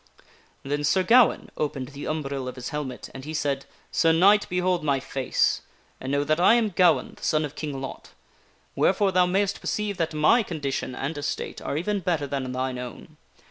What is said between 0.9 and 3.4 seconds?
Gawaine opened the umbril of his helmet, and he